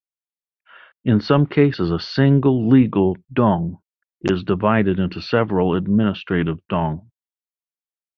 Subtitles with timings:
[1.05, 3.83] In some cases, a single legal "dong"
[4.21, 7.11] is divided into several administrative "dong".